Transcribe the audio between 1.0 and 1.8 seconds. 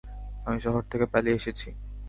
পালিয়ে এসেছি।